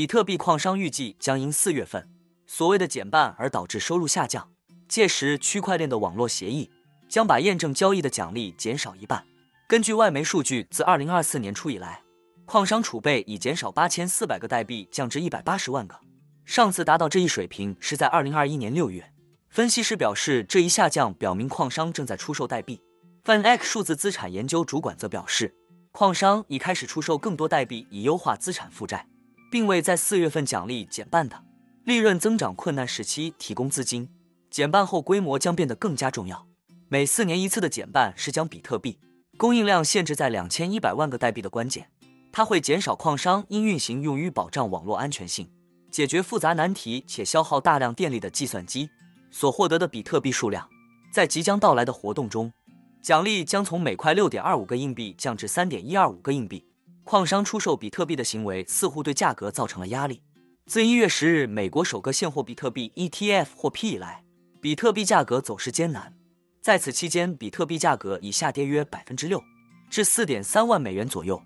[0.00, 2.08] 比特币矿商预计将因四月份
[2.46, 4.50] 所谓的减半而导致收入下降，
[4.88, 6.70] 届时区块链的网络协议
[7.06, 9.22] 将把验证交易的奖励减少一半。
[9.68, 12.00] 根据外媒数据，自二零二四年初以来，
[12.46, 16.00] 矿商储备已减少八千四百个代币，降至一百八十万个。
[16.46, 19.12] 上次达到这一水平是在二零二一年六月。
[19.50, 22.80] 分析师表示，这一下降表明矿商正在出售代币。
[23.24, 25.54] FinX 数字资产研究主管则表示，
[25.92, 29.06] 矿商已开始出售更多代币，以优化资产负债，
[29.50, 31.44] 并未在四月份奖励减半的
[31.84, 34.08] 利润增长困难时期提供资金。
[34.48, 36.46] 减半后规模将变得更加重要。
[36.88, 38.98] 每四年一次的减半是将比特币
[39.36, 41.88] 供应量限制在两千一百万个代币的关键。
[42.32, 45.50] 它会减少矿商因运行用于保障网络安全性、
[45.90, 48.88] 解决复杂难题且消耗大量电力的计算机。
[49.32, 50.68] 所获得的比特币数量，
[51.12, 52.52] 在即将到来的活动中，
[53.00, 56.64] 奖励将从每块六点二五个硬币降至三点一二五个硬币。
[57.04, 60.22] 矿商出售比特币的行为似乎对价格造成了压力。
[60.66, 64.22] 自一月十日美国首个现货比特币 ETF 获批以来，
[64.60, 66.14] 比特币价格走势艰难。
[66.60, 69.42] 在此期间，比特币价格已下跌约百分之六，
[69.90, 71.42] 至四点三万美元左右。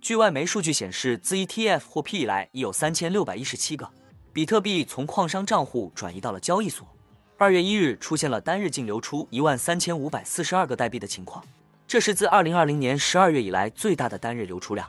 [0.00, 3.90] 据外媒数据显示，自 ETF 获批以来，已有三千六百一十七个
[4.32, 6.86] 比特币从矿商账户转移到了交易所。
[7.36, 11.42] 二月一日出现了单日净流出一万三千五百四十二个代币的情况，
[11.88, 14.88] 这是自二零二零年十二月以来最大的单日流出量。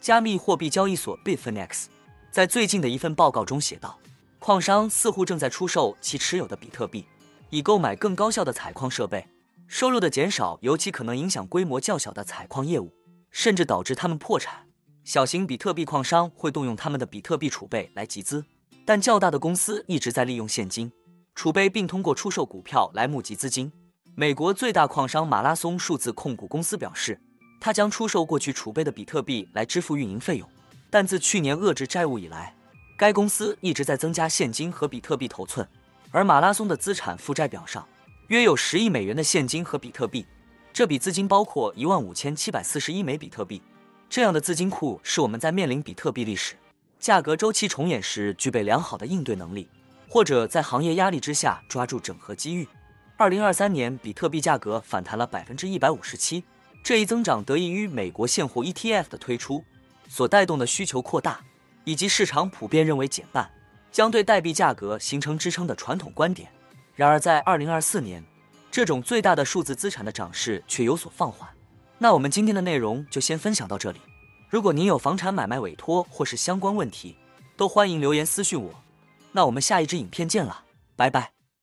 [0.00, 1.84] 加密货币交易所 Bitfinex
[2.30, 3.98] 在最近的一份报告中写道，
[4.38, 7.04] 矿商似乎正在出售其持有的比特币，
[7.50, 9.26] 以购买更高效的采矿设备。
[9.66, 12.90] 收入的减少尤其可能影响规模较小的采矿业务，
[13.30, 14.66] 甚至导致他们破产。
[15.04, 18.44] 小型比特币矿商会动用他们的比特币储备来集资，
[18.86, 20.90] 但较大的公司一直在利用现金。
[21.34, 23.70] 储备并通过出售股票来募集资金。
[24.14, 27.20] 美国最大矿商马拉松数字控股公司表示，
[27.60, 30.48] 他将出售过去储备的比特币来支付运营费用。
[30.88, 32.54] 但自去年遏制债务以来，
[32.96, 35.68] 该公司一直在增加现金和比特币头寸。
[36.10, 37.86] 而马拉松的资产负债表上
[38.28, 40.26] 约有十亿美元的现金和比特币，
[40.72, 43.62] 这笔资金包括一万五千七百四十一枚比特币。
[44.08, 46.56] 这样的资金库是我们在面临比特币历史
[46.98, 49.68] 价格周期重演时具备良好的应对能力。
[50.12, 52.66] 或者在行业压力之下抓住整合机遇。
[53.16, 56.42] 二零二三年，比特币价格反弹了百分之一百五十七，
[56.82, 59.64] 这一增长得益于美国现货 ETF 的推出
[60.08, 61.40] 所带动的需求扩大，
[61.84, 63.50] 以及市场普遍认为减半
[63.92, 66.50] 将对代币价格形成支撑的传统观点。
[66.94, 68.24] 然而，在二零二四年，
[68.70, 71.48] 这种最大的数字资产的涨势却有所放缓。
[71.98, 74.00] 那我们今天的内容就先分享到这里。
[74.48, 77.16] 如果您有房产买卖委托或是相关问题，
[77.56, 78.70] 都欢迎留言私讯我。
[79.32, 80.64] 那我们下一支影片见了，
[80.96, 81.39] 拜拜。